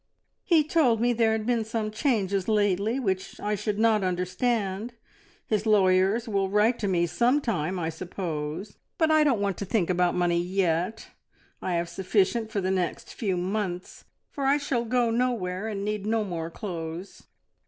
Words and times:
"He 0.43 0.63
told 0.63 0.99
me 0.99 1.13
there 1.13 1.31
had 1.33 1.45
been 1.45 1.63
some 1.63 1.91
changes 1.91 2.47
lately, 2.47 2.99
which 2.99 3.39
I 3.39 3.53
should 3.53 3.77
not 3.77 4.03
understand. 4.03 4.93
His 5.45 5.67
lawyers 5.67 6.27
will 6.27 6.49
write 6.49 6.79
to 6.79 6.87
me 6.87 7.05
some 7.05 7.39
time, 7.39 7.77
I 7.77 7.89
suppose, 7.89 8.77
but 8.97 9.11
I 9.11 9.23
don't 9.23 9.39
want 9.39 9.57
to 9.57 9.65
think 9.65 9.91
about 9.91 10.15
money 10.15 10.41
yet. 10.41 11.09
I 11.61 11.75
have 11.75 11.87
sufficient 11.87 12.49
for 12.51 12.61
the 12.61 12.71
next 12.71 13.13
few 13.13 13.37
months, 13.37 14.05
for 14.31 14.45
I 14.47 14.57
shall 14.57 14.85
go 14.85 15.11
nowhere, 15.11 15.67
and 15.67 15.85
need 15.85 16.07
no 16.07 16.23
more 16.23 16.49
clothes." 16.49 17.27